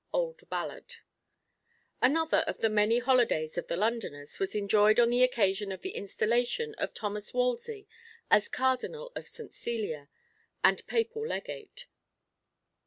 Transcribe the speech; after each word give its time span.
Old 0.11 0.49
Ballad. 0.49 0.95
Another 2.01 2.39
of 2.47 2.57
the 2.57 2.71
many 2.71 2.97
holidays 2.97 3.55
of 3.55 3.67
the 3.67 3.77
Londoners 3.77 4.39
was 4.39 4.55
enjoyed 4.55 4.99
on 4.99 5.11
the 5.11 5.21
occasion 5.21 5.71
of 5.71 5.81
the 5.83 5.91
installation 5.91 6.73
of 6.79 6.95
Thomas 6.95 7.35
Wolsey 7.35 7.87
as 8.31 8.47
Cardinal 8.47 9.11
of 9.15 9.27
St. 9.27 9.53
Cecilia, 9.53 10.09
and 10.63 10.87
Papal 10.87 11.27
Legate. 11.27 11.85